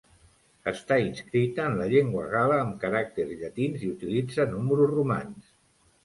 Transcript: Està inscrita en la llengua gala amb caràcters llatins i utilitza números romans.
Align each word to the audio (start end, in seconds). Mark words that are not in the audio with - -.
Està 0.69 0.95
inscrita 1.07 1.65
en 1.71 1.75
la 1.81 1.89
llengua 1.91 2.23
gala 2.31 2.55
amb 2.61 2.79
caràcters 2.83 3.33
llatins 3.41 3.83
i 3.89 3.91
utilitza 3.97 4.47
números 4.55 4.89
romans. 4.95 5.53